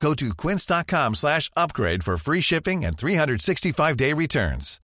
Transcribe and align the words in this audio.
Go 0.00 0.12
to 0.14 0.32
quince.com 0.36 1.14
slash 1.14 1.48
upgrade 1.56 2.04
for 2.04 2.16
free 2.16 2.40
shipping 2.40 2.84
and 2.84 2.96
365-day 2.96 4.12
returns. 4.12 4.80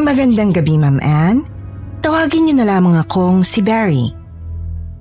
Magandang 0.00 0.56
gabi, 0.56 0.80
Ma'am 0.80 0.96
Anne. 1.04 1.44
Tawagin 2.00 2.48
niyo 2.48 2.64
na 2.64 2.64
lamang 2.64 2.96
akong 2.96 3.44
si 3.44 3.60
Barry. 3.60 4.08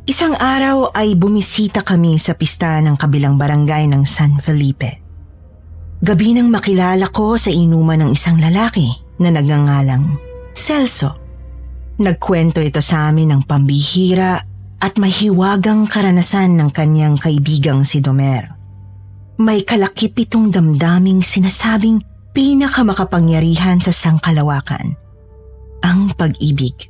Isang 0.04 0.36
araw 0.36 0.92
ay 0.92 1.16
bumisita 1.16 1.86
kami 1.86 2.20
sa 2.20 2.36
pista 2.36 2.82
ng 2.84 3.00
kabilang 3.00 3.40
barangay 3.40 3.88
ng 3.88 4.04
San 4.04 4.36
Felipe. 4.44 5.00
Gabi 6.04 6.36
nang 6.36 6.52
makilala 6.52 7.08
ko 7.14 7.40
sa 7.40 7.48
inuman 7.54 8.04
ng 8.04 8.12
isang 8.12 8.36
lalaki 8.42 8.92
na 9.22 9.32
nagngangalang 9.32 10.20
Celso. 10.52 11.19
Nagkwento 12.00 12.64
ito 12.64 12.80
sa 12.80 13.12
amin 13.12 13.36
ng 13.36 13.42
pambihira 13.44 14.40
at 14.80 14.96
mahiwagang 14.96 15.84
karanasan 15.84 16.56
ng 16.56 16.72
kanyang 16.72 17.20
kaibigang 17.20 17.84
si 17.84 18.00
Domer. 18.00 18.56
May 19.36 19.68
kalakip 19.68 20.16
itong 20.16 20.48
damdaming 20.48 21.20
sinasabing 21.20 22.00
pinakamakapangyarihan 22.32 23.84
sa 23.84 23.92
sangkalawakan, 23.92 24.96
ang 25.84 26.16
pag-ibig. 26.16 26.88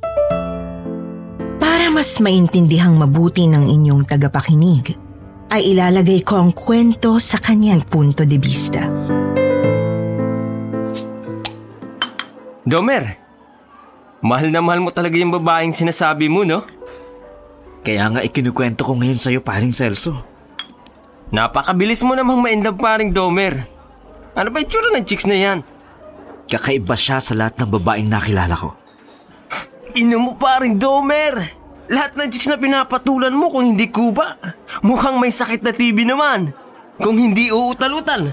Para 1.58 1.90
mas 1.90 2.22
maintindihang 2.22 2.94
mabuti 2.94 3.50
ng 3.50 3.66
inyong 3.66 4.06
tagapakinig, 4.06 4.94
ay 5.50 5.74
ilalagay 5.74 6.22
ko 6.22 6.38
ang 6.38 6.54
kwento 6.54 7.18
sa 7.18 7.42
kanyang 7.42 7.82
punto 7.82 8.22
de 8.22 8.38
vista. 8.38 8.86
Domer, 12.62 13.19
mahal 14.20 14.48
na 14.52 14.60
mahal 14.60 14.80
mo 14.84 14.92
talaga 14.92 15.16
yung 15.16 15.32
babaeng 15.32 15.72
sinasabi 15.72 16.28
mo, 16.28 16.44
no? 16.44 16.64
Kaya 17.80 18.12
nga 18.12 18.20
ikinukwento 18.20 18.84
ko 18.84 18.92
ngayon 18.96 19.16
sa'yo 19.16 19.40
paring 19.40 19.72
Celso. 19.72 20.12
Napakabilis 21.32 22.04
mo 22.04 22.12
namang 22.12 22.42
ma-inlove 22.42 22.76
paring 22.76 23.14
Domer. 23.14 23.64
Ano 24.36 24.48
ba 24.52 24.60
itsura 24.60 24.92
ng 24.92 25.06
chicks 25.06 25.24
na 25.24 25.38
yan? 25.38 25.58
Kakaiba 26.50 26.98
siya 26.98 27.22
sa 27.22 27.32
lahat 27.38 27.56
ng 27.62 27.70
babaeng 27.80 28.10
nakilala 28.10 28.54
ko. 28.58 28.74
Ino 29.96 30.16
mo 30.18 30.32
paring 30.34 30.76
Domer! 30.76 31.56
Lahat 31.90 32.14
ng 32.14 32.30
chicks 32.30 32.46
na 32.46 32.58
pinapatulan 32.58 33.34
mo 33.34 33.50
kung 33.50 33.66
hindi 33.66 33.90
kuba. 33.90 34.38
Mukhang 34.86 35.18
may 35.18 35.34
sakit 35.34 35.62
na 35.66 35.74
TV 35.74 36.06
naman. 36.06 36.54
Kung 36.98 37.18
hindi 37.18 37.50
uutal-utal. 37.50 38.30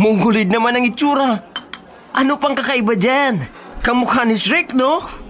Mongolid 0.00 0.48
naman 0.48 0.76
ang 0.76 0.84
itsura. 0.88 1.44
Ano 2.16 2.40
pang 2.40 2.56
kakaiba 2.56 2.96
dyan? 2.96 3.44
Kamukha 3.84 4.24
ni 4.24 4.38
Shrek, 4.38 4.72
no? 4.72 5.23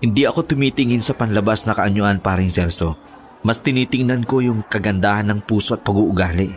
Hindi 0.00 0.24
ako 0.24 0.56
tumitingin 0.56 1.04
sa 1.04 1.12
panlabas 1.12 1.68
na 1.68 1.76
kaanyuan 1.76 2.24
paring 2.24 2.48
Celso. 2.48 2.96
Mas 3.44 3.60
tinitingnan 3.60 4.24
ko 4.24 4.40
yung 4.40 4.64
kagandahan 4.64 5.28
ng 5.28 5.44
puso 5.44 5.76
at 5.76 5.84
pag-uugali. 5.84 6.56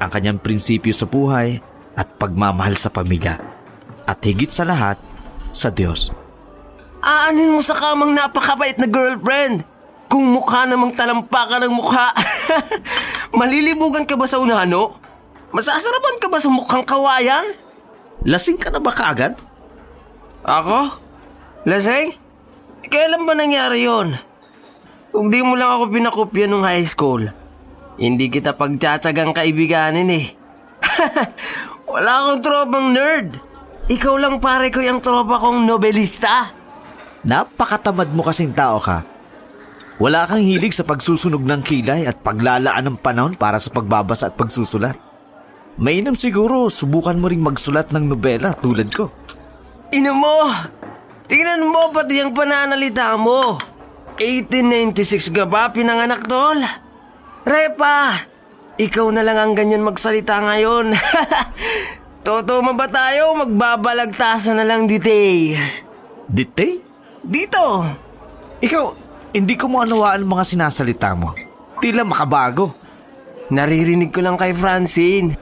Ang 0.00 0.08
kanyang 0.08 0.40
prinsipyo 0.40 0.92
sa 0.96 1.04
buhay 1.04 1.60
at 1.92 2.08
pagmamahal 2.16 2.72
sa 2.80 2.88
pamilya. 2.88 3.36
At 4.08 4.24
higit 4.24 4.48
sa 4.48 4.64
lahat, 4.64 4.96
sa 5.52 5.68
Diyos. 5.68 6.16
Aanin 7.04 7.52
mo 7.52 7.60
sa 7.60 7.76
kamang 7.76 8.16
napakabait 8.16 8.80
na 8.80 8.88
girlfriend. 8.88 9.68
Kung 10.08 10.32
mukha 10.32 10.64
namang 10.64 10.96
talampakan 10.96 11.68
ng 11.68 11.76
mukha. 11.76 12.08
Malilibugan 13.36 14.08
ka 14.08 14.16
ba 14.16 14.24
sa 14.24 14.40
unahan, 14.40 14.68
no? 14.68 14.96
Masasarapan 15.52 16.16
ka 16.20 16.32
ba 16.32 16.40
sa 16.40 16.48
mukhang 16.48 16.88
kawayan? 16.88 17.52
Lasing 18.24 18.56
ka 18.56 18.72
na 18.72 18.80
ba 18.80 18.92
kaagad? 18.96 19.36
Ako? 20.40 20.96
Lasing? 21.68 22.21
Kailan 22.88 23.22
ba 23.22 23.34
nangyari 23.38 23.86
yon? 23.86 24.18
Kung 25.12 25.28
di 25.28 25.44
mo 25.44 25.54
lang 25.54 25.76
ako 25.76 25.84
pinakopya 25.92 26.48
nung 26.48 26.64
high 26.64 26.86
school, 26.88 27.28
hindi 28.00 28.26
kita 28.32 28.56
pagtsatsagang 28.56 29.36
kaibiganin 29.36 30.08
eh. 30.08 30.26
Wala 31.92 32.10
akong 32.24 32.40
tropang 32.40 32.88
nerd. 32.90 33.28
Ikaw 33.92 34.14
lang 34.16 34.40
pare 34.40 34.72
ko 34.72 34.80
yung 34.80 35.04
tropa 35.04 35.36
kong 35.36 35.68
nobelista. 35.68 36.48
Napakatamad 37.22 38.10
mo 38.16 38.24
kasing 38.24 38.56
tao 38.56 38.80
ka. 38.80 39.04
Wala 40.00 40.26
kang 40.26 40.42
hilig 40.42 40.74
sa 40.74 40.82
pagsusunog 40.82 41.44
ng 41.44 41.62
kilay 41.62 42.08
at 42.08 42.18
paglalaan 42.24 42.88
ng 42.88 42.98
panahon 42.98 43.36
para 43.36 43.60
sa 43.60 43.70
pagbabasa 43.70 44.32
at 44.32 44.34
pagsusulat. 44.34 44.96
Mainam 45.76 46.16
siguro, 46.16 46.66
subukan 46.72 47.20
mo 47.20 47.28
ring 47.28 47.44
magsulat 47.44 47.92
ng 47.92 48.10
nobela 48.10 48.56
tulad 48.56 48.88
ko. 48.90 49.12
Ino 49.92 50.16
mo! 50.16 50.36
Tingnan 51.32 51.64
mo 51.64 51.88
pati 51.88 52.20
ang 52.20 52.36
pananalita 52.36 53.16
mo. 53.16 53.56
1896 54.20 55.32
ka 55.32 55.48
ba 55.48 55.72
pinanganak, 55.72 56.28
tol? 56.28 56.60
Repa, 57.48 58.28
ikaw 58.76 59.08
na 59.08 59.24
lang 59.24 59.40
ang 59.40 59.56
ganyan 59.56 59.80
magsalita 59.80 60.44
ngayon. 60.44 60.92
Totoo 62.28 62.60
man 62.60 62.76
ba 62.76 62.84
tayo? 62.84 63.32
Magbabalagtasan 63.48 64.60
na 64.60 64.68
lang 64.68 64.84
ditay. 64.84 65.56
Ditay? 66.28 66.84
Dito! 67.24 67.80
Ikaw, 68.60 68.84
hindi 69.32 69.56
ko 69.56 69.72
mo 69.72 69.80
anawaan 69.80 70.28
mga 70.28 70.44
sinasalita 70.44 71.16
mo. 71.16 71.32
Tila 71.80 72.04
makabago. 72.04 72.76
Naririnig 73.48 74.12
ko 74.12 74.20
lang 74.20 74.36
kay 74.36 74.52
Francine. 74.52 75.32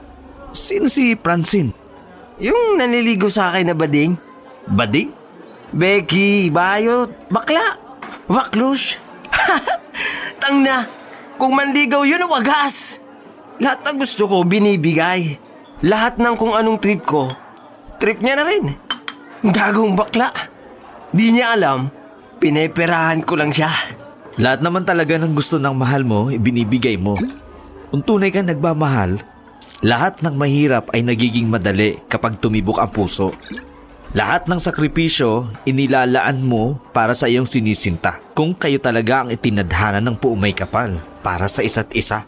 Sino 0.55 0.87
si 0.87 1.19
Francine? 1.19 1.75
Yung 2.39 2.79
naniligo 2.79 3.27
sa 3.27 3.51
akin 3.51 3.67
na 3.67 3.75
bading. 3.75 4.15
Bading? 4.71 5.20
Becky, 5.71 6.51
bayot, 6.51 7.07
bakla, 7.31 7.79
waklush. 8.27 8.99
Tang 10.43 10.59
na, 10.59 10.83
kung 11.39 11.55
manligaw 11.55 12.03
yun 12.03 12.27
wagas. 12.27 12.99
Lahat 13.63 13.79
ng 13.87 14.03
gusto 14.03 14.27
ko, 14.27 14.43
binibigay. 14.43 15.39
Lahat 15.87 16.19
ng 16.19 16.35
kung 16.35 16.51
anong 16.51 16.75
trip 16.75 17.07
ko, 17.07 17.31
trip 18.03 18.19
niya 18.19 18.35
na 18.35 18.45
rin. 18.45 18.75
Gagong 19.47 19.95
bakla. 19.95 20.29
Di 21.15 21.31
niya 21.31 21.55
alam, 21.55 21.87
pineperahan 22.43 23.23
ko 23.23 23.39
lang 23.39 23.55
siya. 23.55 23.71
Lahat 24.43 24.59
naman 24.59 24.83
talaga 24.83 25.15
ng 25.15 25.31
gusto 25.31 25.55
ng 25.55 25.75
mahal 25.75 26.03
mo, 26.03 26.27
ibinibigay 26.27 26.99
mo. 26.99 27.15
Kung 27.91 28.03
tunay 28.03 28.27
ka 28.27 28.43
nagmamahal, 28.43 29.23
lahat 29.81 30.19
ng 30.19 30.35
mahirap 30.35 30.91
ay 30.91 31.01
nagiging 31.01 31.47
madali 31.47 31.95
kapag 32.11 32.43
tumibok 32.43 32.83
ang 32.83 32.91
puso. 32.91 33.31
Lahat 34.11 34.43
ng 34.43 34.59
sakripisyo, 34.59 35.47
inilalaan 35.63 36.43
mo 36.43 36.75
para 36.91 37.15
sa 37.15 37.31
iyong 37.31 37.47
sinisinta 37.47 38.19
kung 38.35 38.51
kayo 38.51 38.75
talaga 38.75 39.23
ang 39.23 39.31
itinadhana 39.31 40.03
ng 40.03 40.19
puumay 40.19 40.51
kapal 40.51 40.99
para 41.23 41.47
sa 41.47 41.63
isa't 41.63 41.95
isa. 41.95 42.27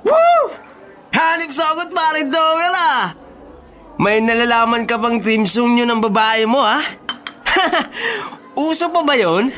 Woo! 0.00 0.48
Hanip 1.12 1.52
sagot 1.52 1.92
pare 1.92 2.24
Dowell 2.24 2.72
ah! 2.72 3.12
May 4.00 4.24
nalalaman 4.24 4.88
ka 4.88 4.96
bang 4.96 5.20
team 5.20 5.44
song 5.44 5.76
nyo 5.76 5.84
ng 5.84 6.00
babae 6.08 6.48
mo 6.48 6.64
ah? 6.64 6.80
Uso 8.72 8.88
pa 8.88 9.04
ba 9.04 9.12
yon? 9.12 9.52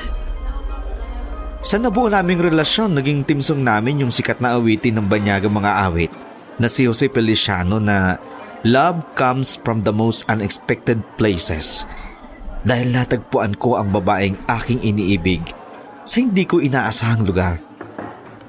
Sa 1.63 1.79
nabuo 1.79 2.11
naming 2.11 2.43
relasyon, 2.43 2.99
naging 2.99 3.23
timsong 3.23 3.63
namin 3.63 4.03
yung 4.03 4.11
sikat 4.11 4.43
na 4.43 4.59
awitin 4.59 4.99
ng 4.99 5.07
banyagang 5.07 5.55
mga 5.55 5.73
awit 5.87 6.11
na 6.59 6.67
si 6.67 6.91
Jose 6.91 7.07
Feliciano 7.07 7.79
na 7.79 8.19
Love 8.67 8.99
comes 9.15 9.63
from 9.63 9.87
the 9.87 9.95
most 9.95 10.27
unexpected 10.27 10.99
places. 11.15 11.87
Dahil 12.67 12.91
natagpuan 12.91 13.55
ko 13.55 13.79
ang 13.79 13.95
babaeng 13.95 14.35
aking 14.51 14.83
iniibig 14.83 15.39
sa 16.03 16.19
hindi 16.19 16.43
ko 16.43 16.59
inaasahang 16.59 17.23
lugar. 17.23 17.63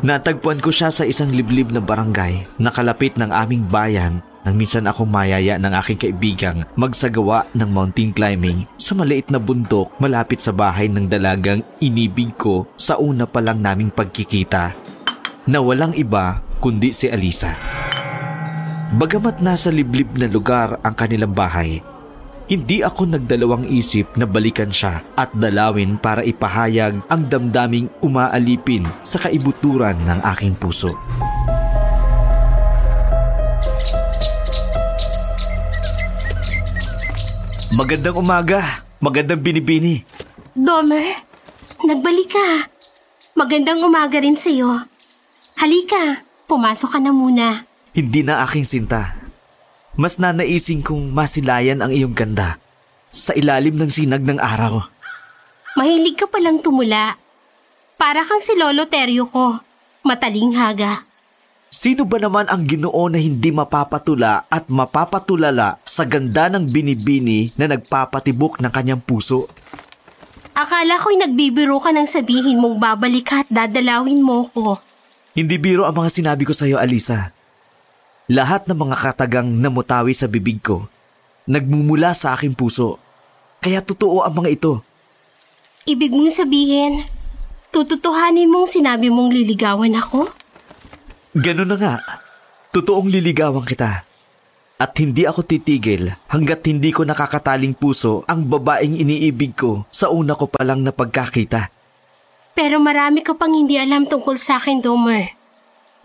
Natagpuan 0.02 0.58
ko 0.58 0.74
siya 0.74 0.90
sa 0.90 1.06
isang 1.06 1.30
liblib 1.30 1.70
na 1.70 1.78
barangay 1.78 2.58
na 2.58 2.74
kalapit 2.74 3.14
ng 3.14 3.30
aming 3.30 3.70
bayan 3.70 4.26
nang 4.42 4.58
minsan 4.58 4.90
ako 4.90 5.06
mayaya 5.06 5.62
ng 5.62 5.74
aking 5.86 6.10
kaibigang 6.10 6.66
magsagawa 6.74 7.46
ng 7.54 7.70
mountain 7.70 8.10
climbing 8.10 8.66
sa 8.74 8.98
maliit 8.98 9.30
na 9.30 9.38
bundok 9.38 9.94
malapit 10.02 10.42
sa 10.42 10.50
bahay 10.50 10.90
ng 10.90 11.06
dalagang 11.06 11.62
inibig 11.78 12.34
ko 12.42 12.66
sa 12.74 12.98
una 12.98 13.30
pa 13.30 13.38
lang 13.38 13.62
naming 13.62 13.94
pagkikita 13.94 14.74
na 15.46 15.62
walang 15.62 15.94
iba 15.94 16.42
kundi 16.58 16.90
si 16.90 17.06
Alisa. 17.06 17.86
Bagamat 18.98 19.46
nasa 19.46 19.70
liblib 19.70 20.18
na 20.18 20.26
lugar 20.26 20.82
ang 20.82 20.98
kanilang 20.98 21.30
bahay, 21.30 21.86
hindi 22.50 22.82
ako 22.82 23.14
nagdalawang 23.14 23.70
isip 23.70 24.18
na 24.18 24.26
balikan 24.26 24.74
siya 24.74 25.06
at 25.14 25.30
dalawin 25.38 26.02
para 26.02 26.26
ipahayag 26.26 27.06
ang 27.06 27.22
damdaming 27.30 27.94
umaalipin 28.02 28.90
sa 29.06 29.22
kaibuturan 29.22 29.94
ng 30.02 30.20
aking 30.34 30.58
puso. 30.58 30.98
Magandang 37.78 38.18
umaga. 38.18 38.82
Magandang 38.98 39.46
binibini. 39.46 40.02
Domer, 40.58 41.22
nagbalik 41.86 42.34
ka. 42.34 42.66
Magandang 43.38 43.78
umaga 43.86 44.18
rin 44.18 44.34
sa'yo. 44.34 44.90
Halika, 45.54 46.26
pumasok 46.50 46.98
ka 46.98 46.98
na 46.98 47.14
muna. 47.14 47.67
Hindi 47.98 48.22
na 48.22 48.46
aking 48.46 48.62
sinta. 48.62 49.18
Mas 49.98 50.22
nanaisin 50.22 50.86
kong 50.86 51.18
masilayan 51.18 51.82
ang 51.82 51.90
iyong 51.90 52.14
ganda 52.14 52.62
sa 53.10 53.34
ilalim 53.34 53.74
ng 53.74 53.90
sinag 53.90 54.22
ng 54.22 54.38
araw. 54.38 54.86
Mahilig 55.74 56.14
ka 56.14 56.30
palang 56.30 56.62
tumula. 56.62 57.18
Para 57.98 58.22
kang 58.22 58.38
si 58.46 58.54
Lolo 58.54 58.86
Teryo 58.86 59.26
ko. 59.26 59.58
Mataling 60.06 60.54
haga. 60.54 61.10
Sino 61.74 62.06
ba 62.06 62.22
naman 62.22 62.46
ang 62.46 62.62
ginoo 62.70 63.10
na 63.10 63.18
hindi 63.18 63.50
mapapatula 63.50 64.46
at 64.46 64.70
mapapatulala 64.70 65.82
sa 65.82 66.06
ganda 66.06 66.54
ng 66.54 66.70
binibini 66.70 67.50
na 67.58 67.66
nagpapatibok 67.66 68.62
ng 68.62 68.70
kanyang 68.70 69.02
puso? 69.02 69.50
Akala 70.54 71.02
ko'y 71.02 71.18
nagbibiro 71.18 71.82
ka 71.82 71.90
nang 71.90 72.06
sabihin 72.06 72.62
mong 72.62 72.78
babalik 72.78 73.26
ka 73.26 73.42
at 73.42 73.50
dadalawin 73.50 74.22
mo 74.22 74.46
ko. 74.54 74.78
Hindi 75.34 75.58
biro 75.58 75.90
ang 75.90 75.98
mga 75.98 76.14
sinabi 76.14 76.46
ko 76.46 76.54
sa 76.54 76.70
iyo, 76.70 76.78
Alisa. 76.78 77.37
Lahat 78.28 78.68
ng 78.68 78.76
mga 78.76 78.96
katagang 79.00 79.48
namutawi 79.48 80.12
sa 80.12 80.28
bibig 80.28 80.60
ko, 80.60 80.92
nagmumula 81.48 82.12
sa 82.12 82.36
aking 82.36 82.60
puso. 82.60 83.00
Kaya 83.64 83.80
totoo 83.80 84.20
ang 84.20 84.36
mga 84.36 84.50
ito. 84.52 84.74
Ibig 85.88 86.12
mong 86.12 86.36
sabihin, 86.36 87.08
tututuhanin 87.72 88.52
mong 88.52 88.68
sinabi 88.68 89.08
mong 89.08 89.32
liligawan 89.32 89.96
ako? 89.96 90.28
Ganun 91.40 91.72
na 91.72 91.78
nga. 91.80 91.96
Totoong 92.76 93.08
liligawan 93.08 93.64
kita. 93.64 94.04
At 94.76 94.92
hindi 95.00 95.24
ako 95.24 95.48
titigil 95.48 96.12
hanggat 96.28 96.68
hindi 96.68 96.92
ko 96.92 97.08
nakakataling 97.08 97.80
puso 97.80 98.28
ang 98.28 98.44
babaeng 98.44 99.00
iniibig 99.00 99.56
ko 99.56 99.88
sa 99.88 100.12
una 100.12 100.36
ko 100.36 100.52
palang 100.52 100.84
napagkakita. 100.84 101.72
Pero 102.52 102.84
marami 102.84 103.24
ka 103.24 103.40
pang 103.40 103.56
hindi 103.56 103.80
alam 103.80 104.04
tungkol 104.04 104.36
sa 104.36 104.60
akin, 104.60 104.84
Domer. 104.84 105.37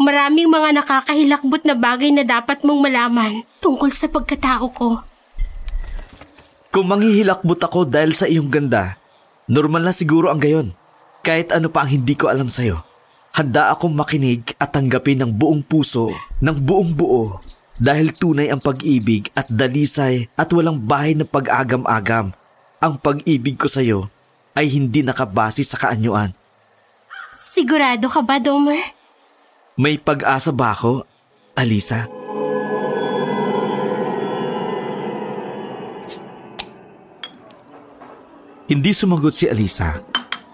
Maraming 0.00 0.48
mga 0.48 0.80
nakakahilakbot 0.80 1.62
na 1.68 1.76
bagay 1.76 2.10
na 2.12 2.24
dapat 2.24 2.64
mong 2.64 2.80
malaman 2.80 3.44
tungkol 3.60 3.92
sa 3.92 4.08
pagkatao 4.08 4.66
ko. 4.72 5.04
Kung 6.72 6.88
manghihilakbot 6.88 7.60
ako 7.60 7.84
dahil 7.84 8.16
sa 8.16 8.24
iyong 8.24 8.48
ganda, 8.48 8.96
normal 9.44 9.84
na 9.84 9.92
siguro 9.92 10.32
ang 10.32 10.40
gayon. 10.40 10.72
Kahit 11.20 11.52
ano 11.52 11.68
pa 11.68 11.84
ang 11.84 11.92
hindi 11.92 12.16
ko 12.16 12.32
alam 12.32 12.48
sa'yo. 12.48 12.80
Handa 13.36 13.68
akong 13.72 13.92
makinig 13.92 14.56
at 14.56 14.72
tanggapin 14.72 15.20
ng 15.20 15.32
buong 15.36 15.64
puso, 15.64 16.12
ng 16.40 16.56
buong 16.56 16.92
buo, 16.96 17.40
dahil 17.76 18.12
tunay 18.16 18.48
ang 18.48 18.60
pag-ibig 18.60 19.28
at 19.32 19.48
dalisay 19.48 20.28
at 20.36 20.48
walang 20.52 20.80
bahay 20.80 21.12
na 21.12 21.24
pag-agam-agam. 21.24 22.32
Ang 22.82 22.94
pag-ibig 22.98 23.60
ko 23.60 23.68
sa'yo 23.68 24.08
ay 24.56 24.68
hindi 24.68 25.00
nakabase 25.04 25.64
sa 25.64 25.80
kaanyuan. 25.80 26.32
Sigurado 27.32 28.08
ka 28.12 28.20
ba, 28.20 28.36
Domer? 28.36 29.01
May 29.80 29.96
pag-asa 29.96 30.52
ba 30.52 30.76
ako, 30.76 31.08
Alisa? 31.56 32.04
Hindi 38.68 38.92
sumagot 38.92 39.32
si 39.32 39.48
Alisa. 39.48 39.96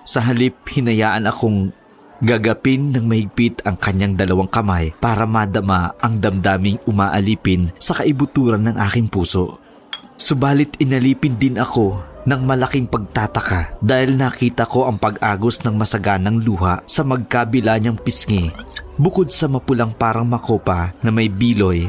Sa 0.07 0.23
halip, 0.23 0.63
hinayaan 0.71 1.27
akong 1.27 1.75
gagapin 2.23 2.95
ng 2.95 3.11
mahigpit 3.11 3.59
ang 3.67 3.75
kanyang 3.83 4.15
dalawang 4.15 4.47
kamay 4.47 4.95
para 5.03 5.27
madama 5.27 5.99
ang 5.99 6.23
damdaming 6.23 6.79
umaalipin 6.87 7.75
sa 7.83 7.99
kaibuturan 7.99 8.71
ng 8.71 8.79
aking 8.87 9.11
puso. 9.11 9.59
Subalit 10.15 10.79
inalipin 10.79 11.35
din 11.35 11.59
ako 11.59 11.99
ng 12.23 12.43
malaking 12.47 12.87
pagtataka 12.87 13.83
dahil 13.83 14.15
nakita 14.15 14.63
ko 14.63 14.87
ang 14.87 14.95
pag-agos 14.95 15.59
ng 15.67 15.75
masaganang 15.75 16.39
luha 16.39 16.87
sa 16.87 17.03
magkabila 17.03 17.83
niyang 17.83 17.99
pisngi. 17.99 18.55
Bukod 18.99 19.31
sa 19.31 19.47
mapulang 19.47 19.95
parang 19.95 20.27
makopa 20.27 20.91
na 21.07 21.15
may 21.15 21.31
biloy, 21.31 21.87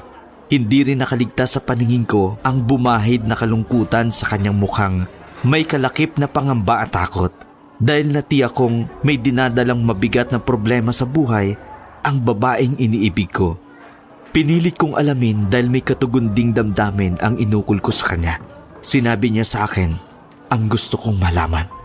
hindi 0.50 0.80
rin 0.86 1.02
nakaligtas 1.02 1.58
sa 1.58 1.62
paningin 1.62 2.06
ko 2.06 2.38
ang 2.46 2.62
bumahid 2.62 3.26
na 3.26 3.34
kalungkutan 3.34 4.14
sa 4.14 4.30
kanyang 4.30 4.58
mukhang 4.58 5.10
may 5.40 5.64
kalakip 5.64 6.20
na 6.20 6.28
pangamba 6.28 6.84
at 6.84 6.92
takot 6.92 7.32
dahil 7.80 8.12
natiya 8.12 8.52
kong 8.52 9.08
may 9.08 9.16
dinadalang 9.16 9.80
mabigat 9.82 10.36
na 10.36 10.40
problema 10.42 10.92
sa 10.92 11.08
buhay 11.08 11.56
ang 12.04 12.20
babaeng 12.20 12.76
iniibig 12.76 13.32
ko. 13.32 13.56
Pinilit 14.36 14.76
kong 14.76 15.00
alamin 15.00 15.48
dahil 15.48 15.72
may 15.72 15.82
katugunding 15.82 16.54
damdamin 16.54 17.18
ang 17.24 17.40
inukol 17.40 17.80
ko 17.82 17.90
sa 17.90 18.14
kanya. 18.14 18.38
Sinabi 18.84 19.32
niya 19.32 19.48
sa 19.48 19.66
akin 19.66 19.96
ang 20.52 20.68
gusto 20.68 21.00
kong 21.00 21.18
malaman. 21.18 21.79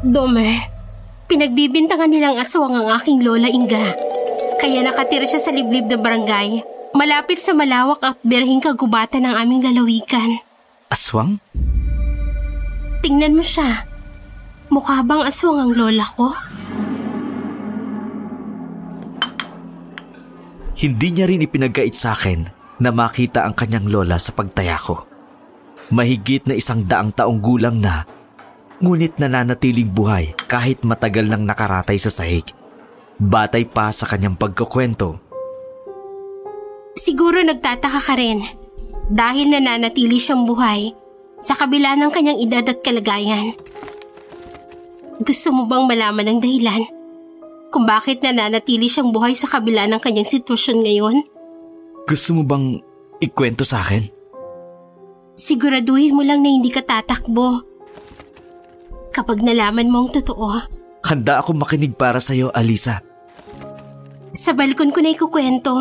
Domer, 0.00 0.66
pinagbibintangan 1.28 2.08
nilang 2.08 2.40
aswang 2.40 2.72
ang 2.72 2.88
aking 2.96 3.20
lola 3.20 3.48
Inga. 3.48 3.96
Kaya 4.60 4.84
nakatira 4.84 5.24
siya 5.24 5.40
sa 5.40 5.52
liblib 5.52 5.88
na 5.88 5.96
barangay 5.96 6.80
Malapit 6.90 7.38
sa 7.38 7.54
malawak 7.54 8.02
at 8.02 8.18
berhing 8.26 8.58
kagubatan 8.58 9.22
ng 9.22 9.34
aming 9.38 9.62
lalawigan. 9.62 10.42
Aswang? 10.90 11.38
Tingnan 12.98 13.38
mo 13.38 13.44
siya. 13.46 13.86
Mukha 14.74 15.06
bang 15.06 15.22
aswang 15.22 15.58
ang 15.62 15.70
lola 15.70 16.02
ko? 16.02 16.34
Hindi 20.82 21.08
niya 21.14 21.30
rin 21.30 21.46
ipinagkait 21.46 21.94
sa 21.94 22.18
akin 22.18 22.50
na 22.82 22.90
makita 22.90 23.46
ang 23.46 23.54
kanyang 23.54 23.86
lola 23.86 24.18
sa 24.18 24.34
pagtaya 24.34 24.74
ko. 24.74 25.06
Mahigit 25.94 26.50
na 26.50 26.58
isang 26.58 26.82
daang 26.82 27.14
taong 27.14 27.38
gulang 27.38 27.78
na, 27.78 28.02
ngunit 28.80 29.20
nananatiling 29.20 29.92
buhay 29.92 30.32
kahit 30.48 30.82
matagal 30.82 31.28
nang 31.28 31.44
nakaratay 31.44 32.00
sa 32.00 32.08
sahig. 32.08 32.44
Batay 33.20 33.68
pa 33.68 33.92
sa 33.92 34.08
kanyang 34.08 34.34
pagkukwento 34.40 35.30
Siguro 37.00 37.40
nagtataka 37.40 38.00
ka 38.02 38.14
rin 38.18 38.44
dahil 39.08 39.48
nananatili 39.48 40.20
siyang 40.20 40.44
buhay 40.44 40.92
sa 41.40 41.56
kabila 41.56 41.96
ng 41.96 42.12
kanyang 42.12 42.36
edad 42.44 42.66
at 42.68 42.84
kalagayan. 42.84 43.56
Gusto 45.24 45.48
mo 45.48 45.64
bang 45.64 45.88
malaman 45.88 46.28
ang 46.28 46.38
dahilan 46.44 46.84
kung 47.72 47.88
bakit 47.88 48.20
nananatili 48.20 48.84
siyang 48.84 49.16
buhay 49.16 49.32
sa 49.32 49.48
kabila 49.48 49.88
ng 49.88 49.96
kanyang 49.96 50.28
sitwasyon 50.28 50.78
ngayon? 50.84 51.16
Gusto 52.04 52.36
mo 52.36 52.42
bang 52.44 52.82
ikwento 53.22 53.64
sa 53.64 53.80
akin? 53.80 54.04
Siguraduhin 55.40 56.12
mo 56.12 56.20
lang 56.20 56.44
na 56.44 56.52
hindi 56.52 56.68
ka 56.68 56.84
tatakbo. 56.84 57.64
Kapag 59.10 59.42
nalaman 59.42 59.90
mo 59.90 60.06
ang 60.06 60.10
totoo. 60.14 60.48
Handa 61.02 61.42
ako 61.42 61.58
makinig 61.58 61.98
para 61.98 62.22
sa'yo, 62.22 62.54
Alisa. 62.54 63.02
Sa 64.30 64.54
balkon 64.54 64.94
ko 64.94 65.02
na 65.02 65.10
ikukwento. 65.10 65.74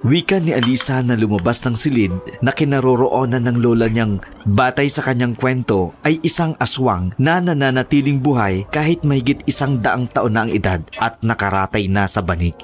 Wika 0.00 0.40
ni 0.40 0.56
Alisa 0.56 1.04
na 1.04 1.12
lumabas 1.12 1.60
ng 1.60 1.76
silid 1.76 2.12
na 2.40 2.56
kinaroroonan 2.56 3.44
ng 3.44 3.58
lola 3.60 3.84
niyang 3.84 4.16
batay 4.48 4.88
sa 4.88 5.04
kanyang 5.04 5.36
kwento 5.36 5.92
ay 6.08 6.16
isang 6.24 6.56
aswang 6.56 7.12
na 7.20 7.36
nananatiling 7.36 8.16
buhay 8.16 8.64
kahit 8.72 9.04
mahigit 9.04 9.44
isang 9.44 9.76
daang 9.76 10.08
taon 10.08 10.32
na 10.32 10.48
ang 10.48 10.50
edad 10.56 10.80
at 10.96 11.20
nakaratay 11.20 11.84
na 11.84 12.08
sa 12.08 12.24
banig. 12.24 12.56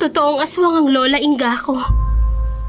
Totoong 0.00 0.40
aswang 0.40 0.80
ang 0.80 0.88
lola 0.88 1.20
Inga 1.20 1.60
ko. 1.60 1.76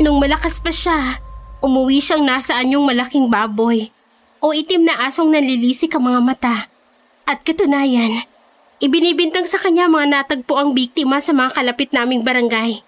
Nung 0.03 0.19
malakas 0.19 0.59
pa 0.59 0.69
siya, 0.69 1.23
umuwi 1.63 2.03
siyang 2.03 2.27
nasa 2.27 2.59
anyong 2.59 2.83
malaking 2.83 3.31
baboy 3.31 3.87
o 4.43 4.51
itim 4.51 4.83
na 4.83 5.07
asong 5.07 5.31
nanlilisik 5.31 5.95
ang 5.95 6.11
mga 6.11 6.19
mata. 6.19 6.55
At 7.23 7.47
katunayan, 7.47 8.27
Ibinibintang 8.81 9.45
sa 9.45 9.61
kanya 9.61 9.85
mga 9.85 10.09
natagpo 10.09 10.57
ang 10.57 10.73
biktima 10.73 11.21
sa 11.21 11.37
mga 11.37 11.53
kalapit 11.53 11.93
naming 11.93 12.25
barangay. 12.25 12.81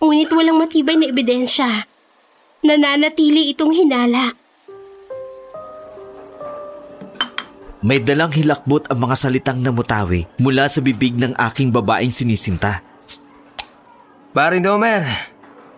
Ngunit 0.00 0.32
walang 0.32 0.56
matibay 0.56 0.96
na 0.96 1.12
ebidensya. 1.12 1.68
Nananatili 2.64 3.52
itong 3.52 3.76
hinala. 3.76 4.32
May 7.84 8.00
dalang 8.00 8.32
hilakbot 8.32 8.88
ang 8.88 9.04
mga 9.04 9.16
salitang 9.20 9.60
namutawi 9.60 10.24
mula 10.40 10.64
sa 10.64 10.80
bibig 10.80 11.12
ng 11.20 11.36
aking 11.36 11.76
babaeng 11.76 12.10
sinisinta. 12.10 12.87
Parin 14.28 14.60
Domer, 14.60 15.08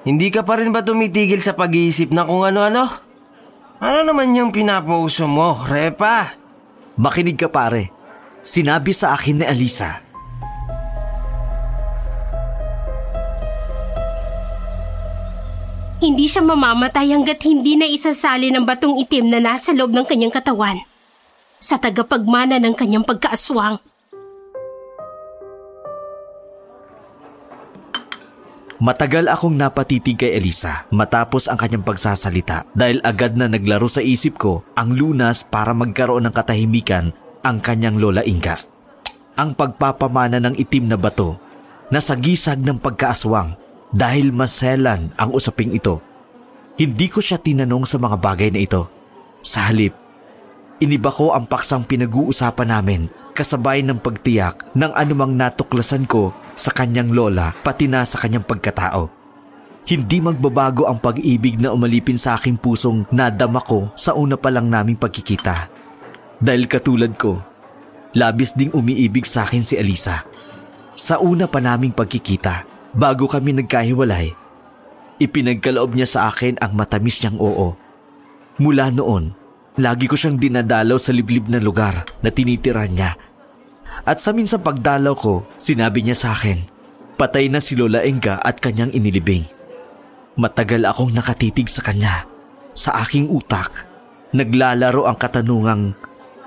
hindi 0.03 0.27
ka 0.27 0.43
pa 0.43 0.59
rin 0.59 0.75
ba 0.75 0.83
tumitigil 0.83 1.39
sa 1.39 1.55
pag-iisip 1.55 2.11
na 2.11 2.27
kung 2.27 2.43
ano-ano? 2.43 2.91
Ano 3.79 3.99
naman 4.03 4.35
yung 4.35 4.51
pinapauso 4.51 5.31
mo, 5.31 5.55
Repa? 5.63 6.35
Makinig 6.99 7.39
ka 7.39 7.47
pare. 7.47 7.95
Sinabi 8.43 8.91
sa 8.91 9.15
akin 9.15 9.41
ni 9.41 9.45
Alisa. 9.47 10.03
Hindi 16.01 16.27
siya 16.27 16.41
mamamatay 16.43 17.13
hanggat 17.13 17.45
hindi 17.45 17.77
na 17.77 17.87
isasali 17.87 18.51
ng 18.51 18.65
batong 18.65 18.99
itim 19.05 19.31
na 19.31 19.39
nasa 19.39 19.71
loob 19.77 19.93
ng 19.93 20.09
kanyang 20.09 20.33
katawan 20.33 20.81
sa 21.61 21.77
tagapagmana 21.77 22.57
ng 22.57 22.73
kanyang 22.73 23.05
pagkaaswang. 23.05 23.77
Matagal 28.81 29.29
akong 29.29 29.61
napatitig 29.61 30.17
kay 30.17 30.41
Elisa 30.41 30.89
matapos 30.89 31.53
ang 31.53 31.61
kanyang 31.61 31.85
pagsasalita 31.85 32.65
dahil 32.73 32.97
agad 33.05 33.37
na 33.37 33.45
naglaro 33.45 33.85
sa 33.93 34.01
isip 34.01 34.41
ko 34.41 34.65
ang 34.73 34.97
lunas 34.97 35.45
para 35.45 35.77
magkaroon 35.77 36.25
ng 36.25 36.33
katahimikan 36.33 37.13
ang 37.45 37.61
kanyang 37.61 38.01
lola 38.01 38.25
Inga. 38.25 38.57
Ang 39.37 39.53
pagpapamana 39.53 40.41
ng 40.41 40.57
itim 40.57 40.89
na 40.89 40.97
bato 40.97 41.37
na 41.93 42.01
sagisag 42.01 42.65
ng 42.65 42.81
pagkaaswang 42.81 43.53
dahil 43.93 44.33
maselan 44.33 45.13
ang 45.21 45.37
usaping 45.37 45.77
ito. 45.77 46.01
Hindi 46.81 47.13
ko 47.13 47.21
siya 47.21 47.37
tinanong 47.37 47.85
sa 47.85 48.01
mga 48.01 48.17
bagay 48.17 48.49
na 48.49 48.65
ito. 48.65 48.89
Sa 49.45 49.69
halip, 49.69 49.93
iniba 50.81 51.13
ko 51.13 51.37
ang 51.37 51.45
paksang 51.45 51.85
pinag-uusapan 51.85 52.69
namin 52.73 53.13
kasabay 53.37 53.85
ng 53.85 54.01
pagtiyak 54.01 54.73
ng 54.73 54.93
anumang 54.97 55.37
natuklasan 55.37 56.09
ko 56.09 56.33
sa 56.61 56.69
kanyang 56.77 57.17
lola 57.17 57.57
pati 57.65 57.89
na 57.89 58.05
sa 58.05 58.21
kanyang 58.21 58.45
pagkatao. 58.45 59.09
Hindi 59.89 60.21
magbabago 60.21 60.85
ang 60.85 61.01
pag-ibig 61.01 61.57
na 61.57 61.73
umalipin 61.73 62.21
sa 62.21 62.37
aking 62.37 62.61
pusong 62.61 63.09
nadama 63.09 63.65
ko 63.65 63.89
sa 63.97 64.13
una 64.13 64.37
pa 64.37 64.53
lang 64.53 64.69
naming 64.69 65.01
pagkikita. 65.01 65.73
Dahil 66.37 66.69
katulad 66.69 67.17
ko, 67.17 67.41
labis 68.13 68.53
ding 68.53 68.77
umiibig 68.77 69.25
sa 69.25 69.49
akin 69.49 69.65
si 69.65 69.81
Alisa. 69.81 70.21
Sa 70.93 71.17
una 71.25 71.49
pa 71.49 71.65
naming 71.65 71.97
pagkikita, 71.97 72.69
bago 72.93 73.25
kami 73.25 73.57
nagkahiwalay, 73.57 74.37
ipinagkaloob 75.17 75.97
niya 75.97 76.07
sa 76.07 76.21
akin 76.29 76.61
ang 76.61 76.77
matamis 76.77 77.25
niyang 77.25 77.41
oo. 77.41 77.73
Mula 78.61 78.93
noon, 78.93 79.33
lagi 79.81 80.05
ko 80.05 80.15
siyang 80.15 80.37
dinadalaw 80.37 81.01
sa 81.01 81.17
liblib 81.17 81.49
na 81.49 81.57
lugar 81.57 82.05
na 82.21 82.29
tinitira 82.29 82.85
niya 82.85 83.17
at 84.05 84.19
sa 84.19 84.33
minsang 84.33 84.65
pagdalaw 84.65 85.13
ko, 85.17 85.45
sinabi 85.61 86.01
niya 86.05 86.17
sa 86.17 86.29
akin, 86.33 86.65
patay 87.21 87.53
na 87.53 87.61
si 87.61 87.77
Lola 87.77 88.01
Enga 88.01 88.41
at 88.41 88.59
kanyang 88.59 88.93
inilibing. 88.97 89.45
Matagal 90.41 90.89
akong 90.89 91.13
nakatitig 91.13 91.69
sa 91.69 91.85
kanya. 91.85 92.25
Sa 92.73 92.97
aking 93.03 93.29
utak, 93.29 93.85
naglalaro 94.33 95.05
ang 95.05 95.19
katanungang 95.19 95.93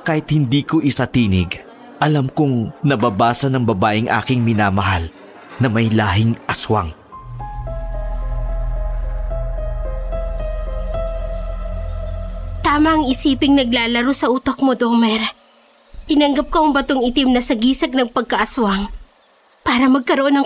kahit 0.03 0.27
hindi 0.33 0.65
ko 0.65 0.83
isa 0.83 1.07
tinig, 1.07 1.63
alam 2.01 2.27
kong 2.27 2.83
nababasa 2.83 3.47
ng 3.47 3.63
babaeng 3.63 4.09
aking 4.11 4.43
minamahal 4.43 5.07
na 5.61 5.71
may 5.71 5.87
lahing 5.87 6.35
aswang. 6.49 6.91
Tama 12.65 12.99
ang 12.99 13.03
isiping 13.05 13.53
naglalaro 13.53 14.11
sa 14.11 14.27
utak 14.33 14.59
mo, 14.59 14.73
Domer. 14.73 15.42
Tinanggap 16.03 16.51
ko 16.51 16.67
ang 16.67 16.71
batong 16.75 17.01
itim 17.07 17.31
na 17.31 17.39
sagisag 17.39 17.95
ng 17.95 18.11
pagkaaswang 18.11 18.91
para 19.63 19.87
magkaroon 19.87 20.43
ng 20.43 20.45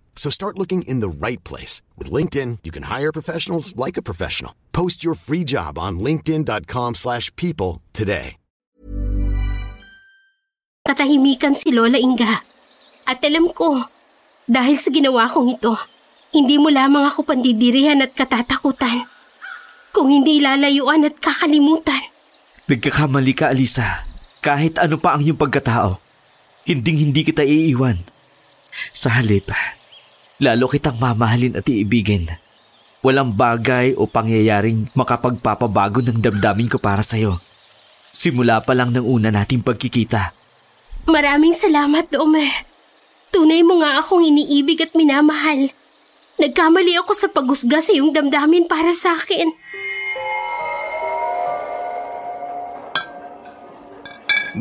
So 0.15 0.29
start 0.29 0.59
looking 0.59 0.83
in 0.83 1.01
the 1.01 1.09
right 1.09 1.43
place. 1.43 1.81
With 1.97 2.13
LinkedIn, 2.13 2.59
you 2.63 2.71
can 2.71 2.83
hire 2.83 3.11
professionals 3.11 3.75
like 3.75 3.97
a 3.97 4.05
professional. 4.05 4.53
Post 4.71 5.03
your 5.03 5.15
free 5.15 5.43
job 5.43 5.79
on 5.79 5.97
linkedin.com 5.97 6.93
slash 6.95 7.35
people 7.35 7.81
today. 7.93 8.37
katahimikan 10.91 11.55
si 11.55 11.71
Lola 11.71 11.95
Inga. 11.95 12.43
At 13.07 13.23
alam 13.23 13.49
ko, 13.55 13.87
dahil 14.45 14.75
sa 14.77 14.91
ginawa 14.91 15.31
kong 15.31 15.57
ito, 15.57 15.73
hindi 16.35 16.59
mo 16.59 16.67
lamang 16.67 17.07
ako 17.07 17.23
pandidirihan 17.23 18.03
at 18.03 18.11
katatakutan. 18.11 19.07
Kung 19.91 20.07
hindi 20.07 20.39
lalayuan 20.39 21.03
at 21.07 21.19
kakalimutan. 21.19 21.99
Nagkakamali 22.67 23.33
ka, 23.35 23.51
Alisa. 23.51 24.07
Kahit 24.39 24.79
ano 24.79 24.95
pa 24.95 25.15
ang 25.15 25.21
iyong 25.23 25.39
pagkatao, 25.39 25.99
hinding-hindi 26.63 27.27
kita 27.27 27.43
iiwan. 27.43 27.99
Sa 28.95 29.11
halip, 29.11 29.51
lalo 30.41 30.65
kitang 30.65 30.97
mamahalin 30.97 31.53
at 31.53 31.69
iibigin. 31.69 32.25
Walang 33.05 33.37
bagay 33.37 33.93
o 33.93 34.09
pangyayaring 34.09 34.89
makapagpapabago 34.97 36.01
ng 36.01 36.17
damdamin 36.17 36.69
ko 36.69 36.81
para 36.81 37.05
sa'yo. 37.05 37.37
Simula 38.09 38.61
pa 38.65 38.73
lang 38.73 38.89
ng 38.89 39.05
una 39.05 39.29
nating 39.29 39.61
pagkikita. 39.61 40.33
Maraming 41.05 41.53
salamat, 41.53 42.09
Domer. 42.09 42.49
Tunay 43.33 43.61
mo 43.65 43.81
nga 43.81 44.01
akong 44.01 44.21
iniibig 44.21 44.81
at 44.81 44.93
minamahal. 44.97 45.69
Nagkamali 46.41 46.97
ako 47.01 47.13
sa 47.13 47.29
paghusga 47.29 47.81
sa 47.81 47.93
iyong 47.93 48.13
damdamin 48.13 48.65
para 48.65 48.93
sa 48.97 49.13
akin. 49.13 49.49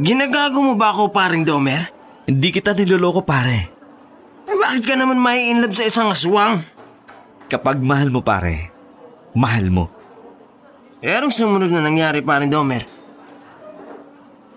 Ginagago 0.00 0.60
mo 0.64 0.78
ba 0.78 0.94
ako, 0.96 1.12
paring 1.12 1.44
Domer? 1.44 1.92
Hindi 2.24 2.48
kita 2.54 2.72
niloloko 2.72 3.26
pare. 3.26 3.79
Bakit 4.60 4.84
ka 4.84 4.94
naman 4.94 5.16
may 5.16 5.48
in 5.48 5.64
love 5.64 5.72
sa 5.72 5.88
isang 5.88 6.12
aswang? 6.12 6.60
Kapag 7.48 7.80
mahal 7.80 8.12
mo 8.12 8.20
pare, 8.20 8.68
mahal 9.32 9.72
mo. 9.72 9.88
Eh, 11.00 11.16
anong 11.16 11.32
sumunod 11.32 11.72
na 11.72 11.80
nangyari, 11.80 12.20
paring 12.20 12.52
Domer? 12.52 12.84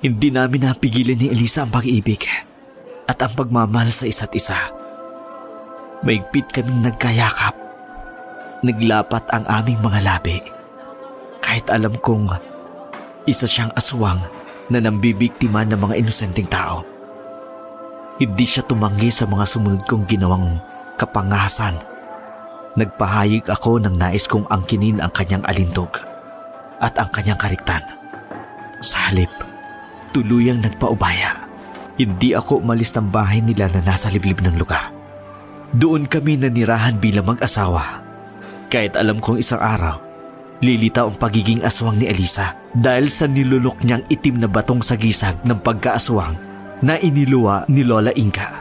Hindi 0.03 0.27
namin 0.27 0.67
napigilan 0.67 1.15
ni 1.15 1.31
Elisa 1.31 1.63
ang 1.63 1.71
pag-ibig 1.71 2.27
at 3.07 3.15
ang 3.23 3.31
pagmamahal 3.39 3.87
sa 3.87 4.03
isa't 4.03 4.35
isa. 4.35 4.59
Maigpit 6.03 6.51
kaming 6.51 6.83
nagkayakap. 6.83 7.55
Naglapat 8.59 9.23
ang 9.31 9.47
aming 9.47 9.79
mga 9.79 9.99
labi. 10.03 10.43
Kahit 11.39 11.71
alam 11.71 11.95
kong 12.03 12.35
isa 13.23 13.47
siyang 13.47 13.71
aswang 13.79 14.19
na 14.67 14.83
nambibiktima 14.83 15.63
ng 15.63 15.79
mga 15.79 16.03
inosenteng 16.03 16.51
tao. 16.51 16.92
Hindi 18.13 18.45
siya 18.45 18.61
tumanggi 18.61 19.09
sa 19.09 19.25
mga 19.25 19.41
sumunod 19.41 19.89
kong 19.89 20.05
ginawang 20.05 20.61
kapangasan. 21.01 21.73
Nagpahayag 22.77 23.49
ako 23.49 23.81
ng 23.81 23.97
nais 23.97 24.29
kong 24.29 24.45
angkinin 24.53 25.01
ang 25.01 25.09
kanyang 25.09 25.41
alindog 25.49 25.97
at 26.77 26.93
ang 27.01 27.09
kanyang 27.09 27.41
kariktan. 27.41 27.81
Sa 28.85 29.09
halip, 29.09 29.33
tuluyang 30.13 30.61
nagpaubaya. 30.61 31.49
Hindi 31.97 32.37
ako 32.37 32.61
umalis 32.61 32.93
ng 32.93 33.09
bahay 33.09 33.41
nila 33.41 33.69
na 33.73 33.81
nasa 33.81 34.13
liblib 34.13 34.45
ng 34.45 34.61
lugar. 34.61 34.93
Doon 35.73 36.05
kami 36.05 36.37
nanirahan 36.37 37.01
bilang 37.01 37.33
mag-asawa. 37.33 38.05
Kahit 38.69 38.93
alam 38.93 39.17
kong 39.17 39.41
isang 39.41 39.61
araw, 39.61 39.97
lilitaw 40.61 41.09
ang 41.09 41.17
pagiging 41.17 41.65
aswang 41.65 41.97
ni 41.97 42.05
Elisa 42.05 42.53
dahil 42.77 43.09
sa 43.09 43.25
nilulok 43.25 43.81
niyang 43.81 44.05
itim 44.05 44.37
na 44.37 44.49
batong 44.49 44.85
sagisag 44.85 45.41
ng 45.41 45.57
pagkaaswang 45.65 46.52
na 46.83 46.99
iniluwa 46.99 47.63
ni 47.71 47.87
Lola 47.87 48.11
Inka. 48.11 48.59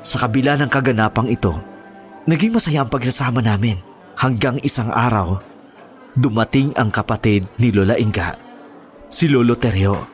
Sa 0.00 0.16
kabila 0.16 0.56
ng 0.56 0.72
kaganapang 0.72 1.28
ito, 1.28 1.52
naging 2.24 2.56
masaya 2.56 2.82
ang 2.82 2.90
pagsasama 2.90 3.44
namin 3.44 3.76
hanggang 4.16 4.56
isang 4.64 4.88
araw, 4.88 5.36
dumating 6.16 6.72
ang 6.74 6.88
kapatid 6.88 7.44
ni 7.60 7.68
Lola 7.68 8.00
Inka, 8.00 8.34
si 9.12 9.28
Lolo 9.28 9.54
Teryo. 9.54 10.08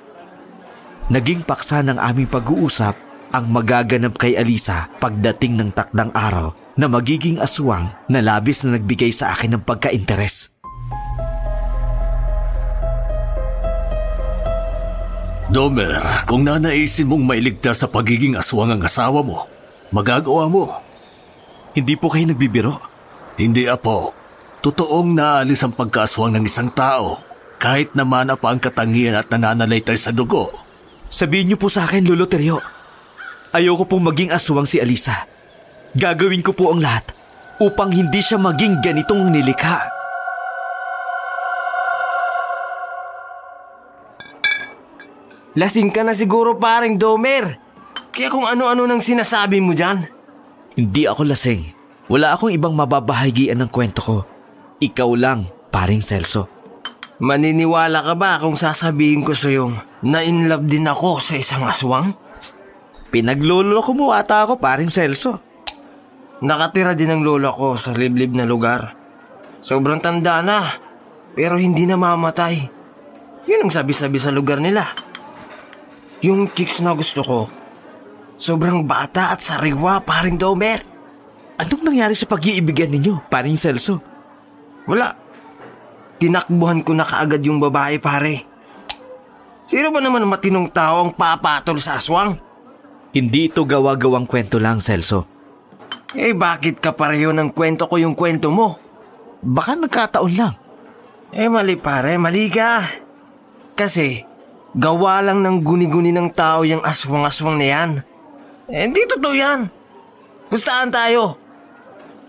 Naging 1.09 1.47
paksa 1.47 1.81
ng 1.87 1.97
aming 1.97 2.29
pag-uusap 2.29 2.99
ang 3.33 3.45
magaganap 3.49 4.19
kay 4.19 4.37
Alisa 4.37 4.91
pagdating 5.01 5.57
ng 5.57 5.71
takdang 5.73 6.13
araw 6.13 6.53
na 6.77 6.91
magiging 6.91 7.41
aswang 7.41 7.89
na 8.11 8.21
labis 8.21 8.67
na 8.67 8.77
nagbigay 8.77 9.15
sa 9.15 9.33
akin 9.33 9.57
ng 9.57 9.63
pagka-interes. 9.65 10.58
Domer, 15.49 16.05
kung 16.29 16.45
nanaisin 16.45 17.09
mong 17.09 17.25
mailigtas 17.25 17.81
sa 17.81 17.89
pagiging 17.89 18.37
aswang 18.37 18.69
ang 18.69 18.85
asawa 18.85 19.25
mo, 19.25 19.49
magagawa 19.89 20.45
mo. 20.45 20.77
Hindi 21.73 21.97
po 21.97 22.13
kayo 22.13 22.29
nagbibiro? 22.29 22.77
Hindi 23.41 23.65
apo. 23.65 24.13
Totoong 24.61 25.17
naalis 25.17 25.65
ang 25.65 25.73
pagkaaswang 25.73 26.37
ng 26.37 26.45
isang 26.45 26.69
tao 26.69 27.25
kahit 27.57 27.97
naman 27.97 28.29
pa 28.37 28.53
ang 28.53 28.61
katangian 28.61 29.17
at 29.17 29.33
nananalaytay 29.33 29.97
sa 29.97 30.13
dugo. 30.13 30.53
Sabihin 31.09 31.49
niyo 31.49 31.57
po 31.57 31.73
sa 31.73 31.89
akin, 31.89 32.05
Lolo 32.05 32.29
Teryo. 32.29 32.61
Ayoko 33.57 33.89
pong 33.89 34.05
maging 34.05 34.29
aswang 34.29 34.69
si 34.69 34.77
Alisa. 34.85 35.25
Gagawin 35.97 36.45
ko 36.45 36.53
po 36.53 36.77
ang 36.77 36.85
lahat 36.85 37.09
upang 37.57 37.89
hindi 37.89 38.21
siya 38.21 38.37
maging 38.37 38.85
ganitong 38.85 39.33
nilikha. 39.33 39.98
Lasing 45.59 45.91
ka 45.91 46.07
na 46.07 46.15
siguro 46.15 46.55
paring 46.55 46.95
Domer. 46.95 47.59
Kaya 48.15 48.31
kung 48.31 48.47
ano-ano 48.47 48.87
nang 48.87 49.03
sinasabi 49.03 49.59
mo 49.59 49.75
dyan. 49.75 50.07
Hindi 50.79 51.11
ako 51.11 51.35
lasing. 51.35 51.75
Wala 52.07 52.39
akong 52.39 52.55
ibang 52.55 52.79
mababahagian 52.79 53.59
ng 53.59 53.67
kwento 53.67 53.99
ko. 53.99 54.19
Ikaw 54.79 55.11
lang, 55.19 55.51
paring 55.75 55.99
Celso. 55.99 56.47
Maniniwala 57.19 58.07
ka 58.07 58.15
ba 58.15 58.39
kung 58.39 58.55
sasabihin 58.55 59.27
ko 59.27 59.35
sa 59.35 59.51
yung 59.51 59.75
na 60.07 60.23
in 60.23 60.47
love 60.47 60.71
din 60.71 60.87
ako 60.87 61.19
sa 61.19 61.35
isang 61.35 61.67
aswang? 61.67 62.15
Pinaglolo 63.11 63.83
ko 63.83 63.91
mo 63.99 64.15
ata 64.15 64.47
ako, 64.47 64.63
paring 64.63 64.95
Celso. 64.95 65.43
Nakatira 66.39 66.95
din 66.95 67.11
ang 67.11 67.27
lola 67.27 67.51
ko 67.51 67.75
sa 67.75 67.91
liblib 67.91 68.31
na 68.31 68.47
lugar. 68.47 68.95
Sobrang 69.59 69.99
tanda 69.99 70.39
na, 70.39 70.79
pero 71.35 71.59
hindi 71.59 71.83
na 71.83 71.99
mamatay. 71.99 72.63
Yun 73.51 73.67
ang 73.67 73.73
sabi-sabi 73.75 74.23
sa 74.23 74.31
lugar 74.31 74.63
nila. 74.63 75.08
Yung 76.27 76.51
chicks 76.51 76.83
na 76.83 76.99
gusto 76.99 77.23
ko, 77.23 77.39
sobrang 78.35 78.83
bata 78.83 79.31
at 79.31 79.39
sariwa, 79.39 80.03
paring 80.03 80.35
Domer. 80.35 80.83
Anong 81.59 81.83
nangyari 81.91 82.15
sa 82.15 82.27
pag-iibigan 82.27 82.91
ninyo, 82.91 83.31
paring 83.31 83.59
Celso? 83.59 84.03
Wala. 84.87 85.15
Tinakbuhan 86.19 86.83
ko 86.83 86.95
na 86.99 87.07
kaagad 87.07 87.43
yung 87.47 87.63
babae, 87.63 88.03
pare. 88.03 88.47
Sino 89.69 89.95
ba 89.95 90.03
naman 90.03 90.27
matinong 90.27 90.75
tao 90.75 91.07
ang 91.07 91.15
papatol 91.15 91.79
sa 91.79 91.99
aswang? 91.99 92.35
Hindi 93.15 93.51
ito 93.51 93.63
gawa-gawang 93.63 94.27
kwento 94.27 94.59
lang, 94.59 94.83
Celso. 94.83 95.27
Eh 96.17 96.33
bakit 96.33 96.81
ka 96.81 96.97
pareho 96.97 97.31
ng 97.37 97.53
kwento 97.53 97.85
ko 97.85 98.01
yung 98.01 98.17
kwento 98.17 98.49
mo? 98.49 98.81
Baka 99.45 99.77
nagkataon 99.77 100.35
lang. 100.35 100.55
Eh 101.31 101.47
mali 101.47 101.77
pare, 101.77 102.17
mali 102.17 102.49
ka. 102.49 102.83
Kasi 103.77 104.28
gawa 104.79 105.19
lang 105.27 105.43
ng 105.43 105.67
guni-guni 105.67 106.15
ng 106.15 106.31
tao 106.31 106.63
yung 106.63 106.87
aswang-aswang 106.87 107.59
na 107.59 107.67
yan. 107.67 107.91
Eh 108.71 108.87
hindi 108.87 109.03
totoo 109.11 109.35
yan. 109.35 109.67
Pustahan 110.47 110.95
tayo. 110.95 111.35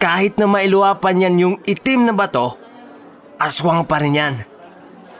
Kahit 0.01 0.41
na 0.41 0.49
mailuwapan 0.49 1.29
yan 1.29 1.35
yung 1.37 1.55
itim 1.67 2.09
na 2.09 2.13
bato, 2.15 2.57
aswang 3.37 3.85
pa 3.85 4.01
rin 4.01 4.17
yan. 4.17 4.35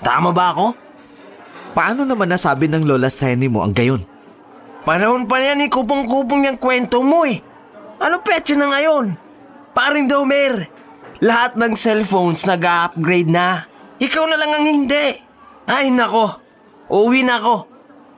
Tama 0.02 0.34
ba 0.34 0.56
ako? 0.56 0.74
Paano 1.78 2.02
naman 2.08 2.34
nasabi 2.34 2.66
ng 2.66 2.88
Lola 2.88 3.14
Senny 3.14 3.46
mo 3.46 3.62
ang 3.62 3.78
gayon? 3.78 4.02
Panahon 4.88 5.30
pa 5.30 5.38
yan 5.38 5.62
eh, 5.62 5.70
kupong-kupong 5.70 6.50
yung 6.50 6.58
kwento 6.58 7.04
mo 7.06 7.30
eh. 7.30 7.38
Ano 8.00 8.24
petsa 8.24 8.56
na 8.56 8.72
ngayon? 8.72 9.14
Paring 9.76 10.08
Domer, 10.08 10.66
lahat 11.20 11.60
ng 11.60 11.76
cellphones 11.76 12.48
nag-upgrade 12.48 13.30
na. 13.30 13.68
Ikaw 14.00 14.24
na 14.26 14.40
lang 14.40 14.52
ang 14.56 14.66
hindi. 14.66 15.08
Ay 15.68 15.92
nako, 15.92 16.49
uwi 16.90 17.24
na 17.24 17.40
ako. 17.40 17.56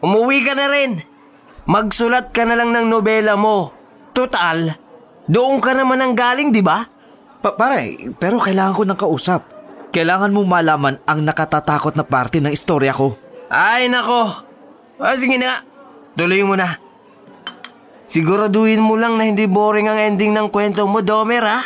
Umuwi 0.02 0.42
ka 0.42 0.58
na 0.58 0.68
rin. 0.72 1.04
Magsulat 1.70 2.34
ka 2.34 2.44
na 2.48 2.58
lang 2.58 2.74
ng 2.74 2.90
nobela 2.90 3.38
mo. 3.38 3.70
Total, 4.12 4.76
doon 5.30 5.62
ka 5.62 5.78
naman 5.78 6.02
ang 6.02 6.18
galing, 6.18 6.50
di 6.50 6.60
ba? 6.60 6.84
Pa 7.42 7.54
pare, 7.56 7.96
pero 8.18 8.42
kailangan 8.42 8.76
ko 8.76 8.84
ng 8.84 9.00
kausap. 9.00 9.42
Kailangan 9.92 10.34
mo 10.34 10.44
malaman 10.48 11.00
ang 11.06 11.22
nakatatakot 11.22 11.96
na 11.96 12.04
parte 12.08 12.40
ng 12.40 12.52
istorya 12.52 12.96
ko. 12.96 13.16
Ay 13.52 13.92
nako. 13.92 14.48
Ah, 15.02 15.16
sige 15.18 15.36
na, 15.36 15.64
tuloy 16.16 16.42
mo 16.48 16.56
na. 16.56 16.80
Siguraduhin 18.12 18.84
mo 18.84 19.00
lang 19.00 19.16
na 19.16 19.28
hindi 19.28 19.48
boring 19.48 19.88
ang 19.88 20.00
ending 20.00 20.36
ng 20.36 20.52
kwento 20.52 20.84
mo, 20.84 21.00
Domer, 21.00 21.48
ha? 21.48 21.60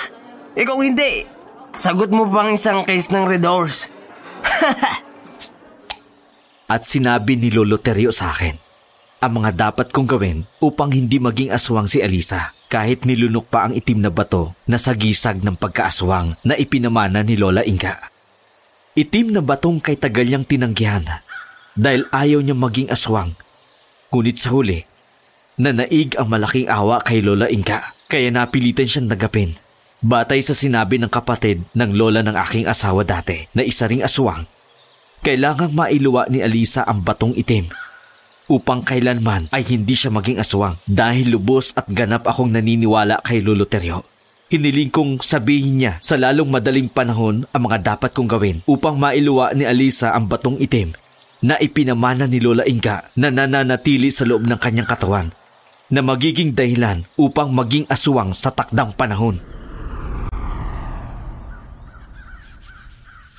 Eh 0.54 0.62
kung 0.62 0.86
hindi, 0.86 1.26
sagot 1.74 2.14
mo 2.14 2.30
pang 2.30 2.54
isang 2.54 2.86
case 2.86 3.10
ng 3.10 3.26
Red 3.26 3.46
Horse. 3.46 3.90
At 6.66 6.82
sinabi 6.82 7.38
ni 7.38 7.54
Lolo 7.54 7.78
Teryo 7.78 8.10
sa 8.10 8.34
akin 8.34 8.66
ang 9.26 9.42
mga 9.42 9.58
dapat 9.58 9.90
kong 9.90 10.06
gawin 10.06 10.46
upang 10.62 10.94
hindi 10.94 11.18
maging 11.18 11.50
aswang 11.50 11.90
si 11.90 11.98
Alisa 11.98 12.54
kahit 12.70 13.10
nilunok 13.10 13.50
pa 13.50 13.66
ang 13.66 13.74
itim 13.74 14.06
na 14.06 14.14
bato 14.14 14.54
na 14.70 14.78
sagisag 14.78 15.42
ng 15.42 15.58
pagkaaswang 15.58 16.38
na 16.46 16.54
ipinamana 16.54 17.26
ni 17.26 17.34
Lola 17.34 17.66
Inga. 17.66 18.14
Itim 18.94 19.34
na 19.34 19.42
batong 19.42 19.82
kay 19.82 19.98
tagal 19.98 20.30
niyang 20.30 20.46
tinanggihan 20.46 21.02
dahil 21.74 22.06
ayaw 22.14 22.40
niya 22.46 22.54
maging 22.54 22.94
aswang. 22.94 23.34
Ngunit 24.14 24.38
sa 24.38 24.54
huli, 24.54 24.86
nanaig 25.58 26.14
ang 26.16 26.30
malaking 26.30 26.70
awa 26.70 27.02
kay 27.02 27.26
Lola 27.26 27.50
Inga 27.50 27.98
kaya 28.06 28.30
napilitan 28.30 28.86
siyang 28.86 29.10
nagapin. 29.10 29.58
Batay 30.06 30.46
sa 30.46 30.54
sinabi 30.54 31.02
ng 31.02 31.10
kapatid 31.10 31.66
ng 31.74 31.92
lola 31.98 32.22
ng 32.22 32.38
aking 32.38 32.70
asawa 32.70 33.02
dati 33.02 33.50
na 33.58 33.66
isa 33.66 33.90
ring 33.90 34.06
aswang, 34.06 34.46
kailangang 35.26 35.74
mailuwa 35.74 36.30
ni 36.30 36.46
Alisa 36.46 36.86
ang 36.86 37.02
batong 37.02 37.34
itim 37.34 37.66
upang 38.46 38.86
kailanman 38.86 39.50
ay 39.50 39.66
hindi 39.66 39.98
siya 39.98 40.14
maging 40.14 40.38
aswang 40.38 40.78
dahil 40.86 41.34
lubos 41.34 41.74
at 41.74 41.90
ganap 41.90 42.30
akong 42.30 42.54
naniniwala 42.54 43.26
kay 43.26 43.42
Lolo 43.42 43.66
Teryo. 43.66 44.06
Hiniling 44.54 44.94
kong 44.94 45.26
sabihin 45.26 45.82
niya 45.82 45.98
sa 45.98 46.22
lalong 46.22 46.54
madaling 46.54 46.94
panahon 46.94 47.50
ang 47.50 47.62
mga 47.66 47.98
dapat 47.98 48.14
kong 48.14 48.30
gawin 48.30 48.62
upang 48.70 49.02
mailuwa 49.02 49.50
ni 49.58 49.66
Alisa 49.66 50.14
ang 50.14 50.30
batong 50.30 50.62
itim 50.62 50.94
na 51.42 51.58
ipinamana 51.58 52.30
ni 52.30 52.38
Lola 52.38 52.62
Inga 52.62 53.10
na 53.18 53.34
nananatili 53.34 54.14
sa 54.14 54.30
loob 54.30 54.46
ng 54.46 54.62
kanyang 54.62 54.86
katawan 54.86 55.34
na 55.90 56.06
magiging 56.06 56.54
dahilan 56.54 57.02
upang 57.18 57.50
maging 57.50 57.90
aswang 57.90 58.30
sa 58.38 58.54
takdang 58.54 58.94
panahon. 58.94 59.42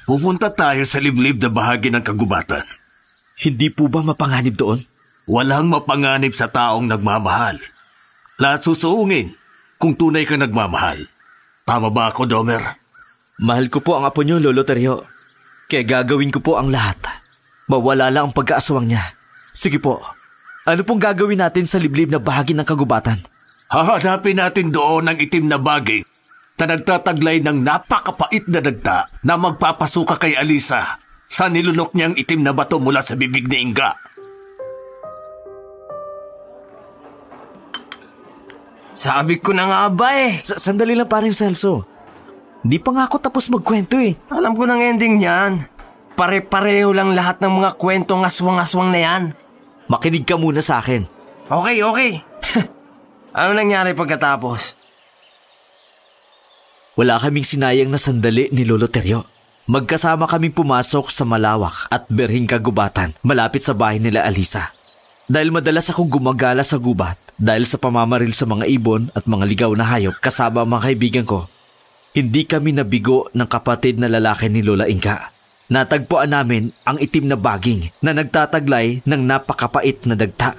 Pupunta 0.07 0.55
tayo 0.55 0.87
sa 0.87 1.03
liblib 1.03 1.43
na 1.43 1.51
bahagi 1.51 1.91
ng 1.91 1.99
kagubatan. 1.99 2.63
Hindi 3.43 3.75
po 3.75 3.91
ba 3.91 4.07
mapanganib 4.07 4.55
doon? 4.55 4.79
Walang 5.27 5.67
mapanganib 5.67 6.31
sa 6.31 6.47
taong 6.47 6.87
nagmamahal. 6.87 7.59
Lahat 8.39 8.63
susuungin 8.63 9.35
kung 9.83 9.99
tunay 9.99 10.23
ka 10.23 10.39
nagmamahal. 10.39 11.11
Tama 11.67 11.91
ba 11.91 12.15
ako, 12.15 12.23
Domer? 12.23 12.63
Mahal 13.43 13.67
ko 13.67 13.83
po 13.83 13.99
ang 13.99 14.07
apo 14.07 14.23
niyo, 14.23 14.39
Lolo 14.39 14.63
Teryo. 14.63 15.03
Kaya 15.67 15.83
gagawin 15.83 16.31
ko 16.31 16.39
po 16.39 16.55
ang 16.55 16.71
lahat. 16.71 17.03
Mawala 17.67 18.07
lang 18.07 18.31
ang 18.31 18.35
pagkaaswang 18.39 18.87
niya. 18.87 19.03
Sige 19.51 19.83
po, 19.83 19.99
ano 20.71 20.87
pong 20.87 21.03
gagawin 21.03 21.43
natin 21.43 21.67
sa 21.67 21.83
liblib 21.83 22.15
na 22.15 22.23
bahagi 22.23 22.55
ng 22.55 22.63
kagubatan? 22.63 23.19
Hahanapin 23.75 24.39
natin 24.39 24.71
doon 24.71 25.11
ang 25.11 25.19
itim 25.19 25.51
na 25.51 25.59
bagay 25.59 26.07
na 26.57 26.65
nagtataglay 26.73 27.45
ng 27.45 27.61
napakapait 27.61 28.45
na 28.49 28.65
dagta 28.65 29.09
na 29.21 29.37
magpapasuka 29.37 30.17
kay 30.17 30.33
Alisa 30.37 30.97
sa 31.29 31.53
nilunok 31.53 31.93
niyang 31.93 32.17
itim 32.17 32.41
na 32.41 32.57
bato 32.57 32.81
mula 32.81 33.05
sa 33.05 33.13
bibig 33.13 33.45
ni 33.45 33.61
Inga. 33.61 33.93
Sabi 38.97 39.37
ko 39.37 39.53
na 39.53 39.69
nga 39.69 39.81
ba 39.93 40.17
eh. 40.17 40.41
Sa 40.41 40.57
sandali 40.57 40.97
lang 40.97 41.05
paring 41.05 41.37
Celso. 41.37 41.85
Di 42.65 42.81
pa 42.81 42.97
nga 42.97 43.05
ako 43.05 43.21
tapos 43.21 43.53
magkwento 43.53 44.01
eh. 44.01 44.17
Alam 44.33 44.57
ko 44.57 44.65
ng 44.65 44.81
ending 44.81 45.21
niyan. 45.21 45.61
Pare-pareho 46.17 46.97
lang 46.97 47.13
lahat 47.13 47.45
ng 47.45 47.53
mga 47.61 47.71
kwentong 47.77 48.25
aswang-aswang 48.25 48.89
na 48.89 49.01
yan. 49.05 49.23
Makinig 49.93 50.25
ka 50.25 50.41
muna 50.41 50.65
sa 50.65 50.81
akin. 50.81 51.05
Okay, 51.53 51.85
okay. 51.85 52.25
ano 53.37 53.53
nangyari 53.53 53.93
pagkatapos? 53.93 54.86
Wala 56.97 57.21
kaming 57.21 57.45
sinayang 57.45 57.93
na 57.93 58.01
sandali 58.01 58.49
ni 58.57 58.65
Lolo 58.65 58.89
Teryo. 58.89 59.29
Magkasama 59.69 60.25
kaming 60.25 60.57
pumasok 60.57 61.13
sa 61.13 61.29
malawak 61.29 61.93
at 61.93 62.09
berhing 62.09 62.49
kagubatan 62.49 63.13
malapit 63.21 63.61
sa 63.61 63.77
bahay 63.77 64.01
nila 64.01 64.25
Alisa. 64.25 64.73
Dahil 65.29 65.53
madalas 65.53 65.93
akong 65.93 66.09
gumagala 66.09 66.65
sa 66.65 66.81
gubat 66.81 67.21
dahil 67.37 67.69
sa 67.69 67.77
pamamaril 67.77 68.33
sa 68.33 68.49
mga 68.49 68.65
ibon 68.73 69.13
at 69.13 69.29
mga 69.29 69.45
ligaw 69.45 69.71
na 69.77 69.85
hayop 69.85 70.17
kasama 70.25 70.65
ang 70.65 70.73
mga 70.73 70.85
kaibigan 70.89 71.27
ko, 71.29 71.45
hindi 72.17 72.49
kami 72.49 72.73
nabigo 72.73 73.29
ng 73.37 73.45
kapatid 73.45 74.01
na 74.01 74.09
lalaki 74.09 74.49
ni 74.49 74.65
Lola 74.65 74.89
Inka. 74.89 75.37
Natagpuan 75.69 76.33
namin 76.33 76.73
ang 76.89 76.97
itim 76.97 77.29
na 77.29 77.37
baging 77.37 77.93
na 78.01 78.17
nagtataglay 78.17 79.05
ng 79.05 79.21
napakapait 79.21 80.01
na 80.09 80.17
dagta. 80.17 80.57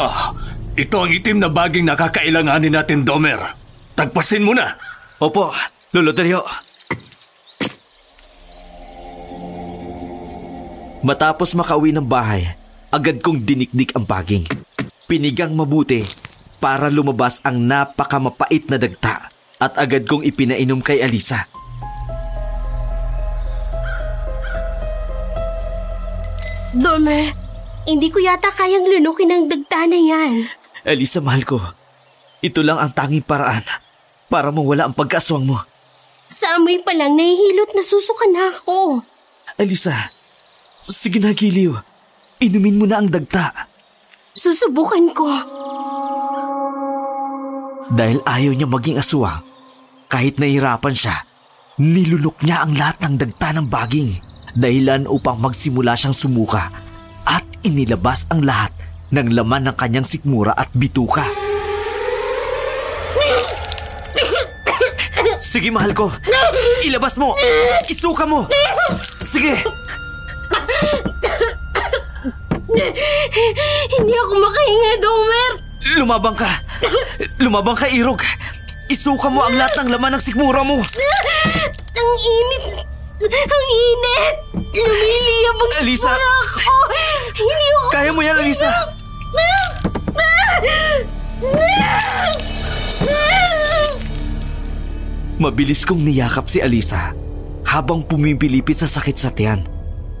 Ah, 0.00 0.32
ito 0.80 0.96
ang 0.96 1.12
itim 1.12 1.44
na 1.44 1.52
baging 1.52 1.84
nakakailanganin 1.84 2.72
natin, 2.72 3.04
Domer. 3.04 3.67
Tagpasin 3.98 4.46
mo 4.46 4.54
na. 4.54 4.78
Opo, 5.18 5.50
Lolo 5.90 6.14
Teryo. 6.14 6.46
Matapos 11.02 11.58
makauwi 11.58 11.90
ng 11.90 12.06
bahay, 12.06 12.46
agad 12.94 13.18
kong 13.18 13.42
dinikdik 13.42 13.90
ang 13.98 14.06
baging. 14.06 14.46
Pinigang 15.10 15.50
mabuti 15.50 16.06
para 16.62 16.86
lumabas 16.94 17.42
ang 17.42 17.58
napakamapait 17.58 18.70
na 18.70 18.78
dagta 18.78 19.34
at 19.58 19.74
agad 19.74 20.06
kong 20.06 20.22
ipinainom 20.22 20.78
kay 20.78 21.02
Alisa. 21.02 21.50
Domer, 26.70 27.34
hindi 27.82 28.14
ko 28.14 28.22
yata 28.22 28.54
kayang 28.54 28.86
lunukin 28.86 29.34
ang 29.34 29.50
dagta 29.50 29.90
na 29.90 29.98
yan. 29.98 30.46
Alisa, 30.86 31.18
mahal 31.18 31.42
ko. 31.42 31.58
Ito 32.46 32.62
lang 32.62 32.78
ang 32.78 32.94
tanging 32.94 33.26
paraan 33.26 33.87
para 34.28 34.52
mawala 34.52 34.88
ang 34.88 34.94
pagkaswang 34.94 35.48
mo. 35.48 35.58
Sa 36.28 36.60
amoy 36.60 36.84
pa 36.84 36.92
lang 36.92 37.16
nahihilot 37.16 37.72
na 37.72 37.82
susuka 37.82 38.28
na 38.28 38.52
ako. 38.52 39.00
Alisa, 39.56 40.12
sige 40.84 41.18
na 41.18 41.32
giliw. 41.32 41.72
Inumin 42.38 42.78
mo 42.78 42.84
na 42.84 43.00
ang 43.00 43.08
dagta. 43.08 43.66
Susubukan 44.36 45.10
ko. 45.16 45.26
Dahil 47.88 48.20
ayaw 48.22 48.52
niya 48.52 48.68
maging 48.68 49.00
aswang, 49.00 49.42
kahit 50.06 50.36
nahirapan 50.36 50.94
siya, 50.94 51.16
nilunok 51.80 52.44
niya 52.44 52.62
ang 52.62 52.76
lahat 52.76 53.00
ng 53.02 53.14
dagta 53.16 53.48
ng 53.56 53.66
baging 53.66 54.12
dahilan 54.54 55.08
upang 55.08 55.40
magsimula 55.40 55.96
siyang 55.96 56.14
sumuka 56.14 56.68
at 57.24 57.44
inilabas 57.64 58.28
ang 58.28 58.44
lahat 58.44 58.70
ng 59.08 59.32
laman 59.32 59.72
ng 59.72 59.76
kanyang 59.76 60.04
sikmura 60.04 60.52
at 60.52 60.68
bituka. 60.76 61.37
Sige, 65.48 65.72
mahal 65.72 65.96
ko. 65.96 66.12
Ilabas 66.84 67.16
mo. 67.16 67.32
Isuka 67.88 68.28
mo. 68.28 68.44
Sige. 69.16 69.56
Hindi 73.96 74.12
ako 74.12 74.32
makahinga, 74.44 74.92
Domer. 75.00 75.52
Lumabang 75.96 76.36
ka. 76.36 76.52
Lumabang 77.40 77.80
ka, 77.80 77.88
Irog. 77.88 78.20
Isuka 78.92 79.32
mo 79.32 79.40
ang 79.48 79.56
lahat 79.56 79.72
ng 79.80 79.88
laman 79.88 80.20
ng 80.20 80.22
sikmura 80.22 80.60
mo. 80.60 80.84
Ang 81.96 82.12
init. 82.20 82.84
Ang 83.24 83.66
init. 83.72 84.36
Lumiliyab 84.52 85.56
ang 85.64 85.72
Alisa. 85.80 86.12
sikmura 86.12 86.44
ko. 86.60 86.76
Hindi 87.40 87.66
ako... 87.72 87.86
Kaya 87.88 88.10
mo 88.12 88.20
yan, 88.20 88.36
Alisa. 88.36 88.68
Mabilis 95.38 95.86
kong 95.86 96.02
niyakap 96.02 96.50
si 96.50 96.58
Alisa 96.58 97.14
habang 97.62 98.02
pumipilipit 98.02 98.74
sa 98.74 98.90
sakit 98.90 99.16
sa 99.16 99.30
tiyan. 99.30 99.62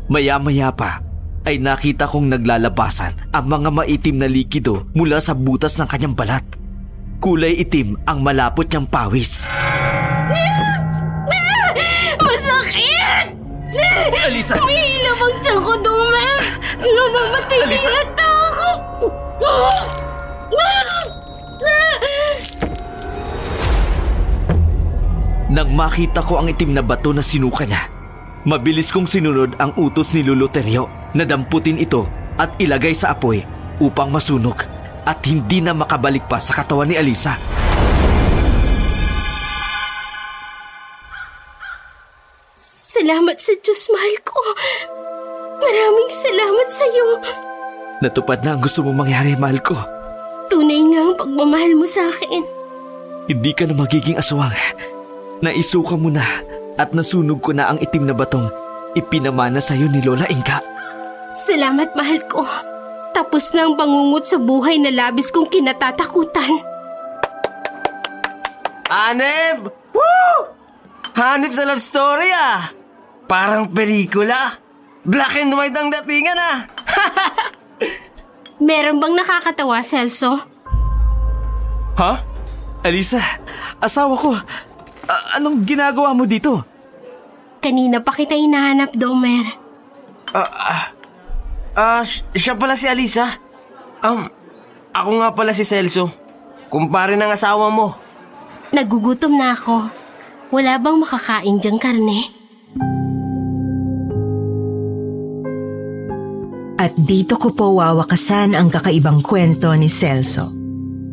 Maya-maya 0.06 0.70
pa 0.70 1.02
ay 1.42 1.58
nakita 1.58 2.06
kong 2.06 2.30
naglalabasan 2.30 3.34
ang 3.34 3.50
mga 3.50 3.74
maitim 3.74 4.22
na 4.22 4.30
likido 4.30 4.86
mula 4.94 5.18
sa 5.18 5.34
butas 5.34 5.74
ng 5.74 5.90
kanyang 5.90 6.14
balat. 6.14 6.46
Kulay 7.18 7.58
itim 7.58 7.98
ang 8.06 8.22
malapot 8.22 8.62
niyang 8.70 8.86
pawis. 8.86 9.50
Masakit! 12.22 13.34
Alisa! 14.22 14.54
Umihilab 14.54 15.18
ang 15.18 15.34
tiyan 15.42 15.60
ko, 15.66 15.72
Alisa! 17.68 17.90
yata 17.90 18.22
ako. 18.24 18.70
Nang 25.48 25.72
makita 25.72 26.20
ko 26.20 26.36
ang 26.36 26.52
itim 26.52 26.76
na 26.76 26.84
bato 26.84 27.08
na 27.16 27.24
sinuka 27.24 27.64
niya, 27.64 27.88
mabilis 28.44 28.92
kong 28.92 29.08
sinunod 29.08 29.56
ang 29.56 29.72
utos 29.80 30.12
ni 30.12 30.20
Lolo 30.20 30.44
Teryo 30.52 30.92
na 31.16 31.24
damputin 31.24 31.80
ito 31.80 32.04
at 32.36 32.52
ilagay 32.60 32.92
sa 32.92 33.16
apoy 33.16 33.40
upang 33.80 34.12
masunog 34.12 34.60
at 35.08 35.24
hindi 35.24 35.64
na 35.64 35.72
makabalik 35.72 36.28
pa 36.28 36.36
sa 36.36 36.52
katawan 36.52 36.92
ni 36.92 37.00
Alisa. 37.00 37.40
Salamat 42.60 43.40
sa 43.40 43.56
Diyos, 43.56 43.88
mahal 43.88 44.14
ko. 44.20 44.36
Maraming 45.64 46.12
salamat 46.12 46.68
sa 46.68 46.84
iyo. 46.92 47.06
Natupad 48.04 48.44
na 48.44 48.52
ang 48.52 48.60
gusto 48.60 48.84
mong 48.84 49.08
mangyari, 49.08 49.32
mahal 49.32 49.64
ko. 49.64 49.80
Tunay 50.52 50.92
nga 50.92 51.00
ang 51.08 51.16
pagmamahal 51.16 51.72
mo 51.72 51.88
sa 51.88 52.04
akin. 52.04 52.44
Hindi 53.32 53.56
ka 53.56 53.64
na 53.64 53.72
magiging 53.72 54.20
aswang. 54.20 54.52
Naisuka 55.38 55.94
mo 55.94 56.10
na 56.10 56.26
at 56.78 56.90
nasunog 56.90 57.38
ko 57.38 57.54
na 57.54 57.70
ang 57.70 57.78
itim 57.78 58.10
na 58.10 58.14
batong 58.14 58.50
ipinamana 58.98 59.62
sa'yo 59.62 59.86
ni 59.86 60.02
Lola 60.02 60.26
Inka. 60.26 60.58
Salamat, 61.30 61.94
mahal 61.94 62.18
ko. 62.26 62.42
Tapos 63.14 63.50
na 63.54 63.66
ang 63.66 63.78
bangungot 63.78 64.26
sa 64.26 64.38
buhay 64.38 64.82
na 64.82 64.90
labis 64.90 65.30
kong 65.30 65.46
kinatatakutan. 65.46 66.58
Hanep! 68.88 69.68
Woo! 69.94 70.38
Hanep 71.14 71.52
sa 71.52 71.68
love 71.68 71.82
story 71.82 72.30
ah! 72.32 72.72
Parang 73.28 73.68
pelikula. 73.68 74.56
Black 75.04 75.38
and 75.38 75.52
white 75.54 75.76
ang 75.76 75.92
datingan 75.92 76.38
ah! 76.38 76.56
Meron 78.66 78.98
bang 78.98 79.14
nakakatawa, 79.14 79.84
Celso? 79.86 80.34
Ha? 81.94 82.12
Alisa, 82.82 83.22
asawa 83.82 84.14
ko, 84.18 84.34
a- 85.08 85.40
anong 85.40 85.64
ginagawa 85.64 86.12
mo 86.12 86.28
dito? 86.28 86.62
Kanina 87.58 87.98
pa 87.98 88.14
kita 88.14 88.38
hinahanap, 88.38 88.94
Domer. 88.94 89.44
Ah, 91.74 92.02
sh- 92.02 92.26
siya 92.34 92.54
pala 92.54 92.74
si 92.74 92.86
Alisa. 92.86 93.38
Um, 94.02 94.26
ako 94.90 95.10
nga 95.22 95.30
pala 95.30 95.54
si 95.54 95.62
Celso. 95.62 96.10
Kumpare 96.66 97.14
ng 97.14 97.30
asawa 97.30 97.70
mo. 97.70 97.94
Nagugutom 98.74 99.38
na 99.38 99.54
ako. 99.54 99.86
Wala 100.50 100.74
bang 100.82 100.98
makakain 100.98 101.62
diyang 101.62 101.78
karne? 101.78 102.20
At 106.78 106.94
dito 106.98 107.38
ko 107.38 107.54
po 107.54 107.78
wawakasan 107.78 108.54
ang 108.54 108.70
kakaibang 108.70 109.22
kwento 109.22 109.70
ni 109.74 109.86
Celso. 109.86 110.50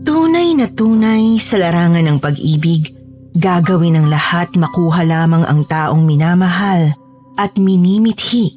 Tunay 0.05 0.53
na 0.53 0.69
tunay 0.69 1.38
sa 1.38 1.58
larangan 1.58 2.05
ng 2.05 2.17
pag-ibig, 2.21 2.93
gagawin 3.35 3.99
ng 3.99 4.07
lahat 4.07 4.55
makuha 4.55 5.03
lamang 5.03 5.43
ang 5.43 5.67
taong 5.67 6.07
minamahal 6.07 6.91
at 7.35 7.55
minimithi, 7.59 8.55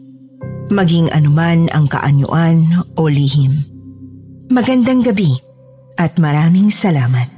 maging 0.70 1.10
anuman 1.10 1.66
ang 1.74 1.90
kaanyuan 1.90 2.86
o 2.94 3.10
lihim. 3.10 3.58
Magandang 4.48 5.02
gabi 5.02 5.34
at 5.98 6.16
maraming 6.16 6.70
salamat. 6.70 7.37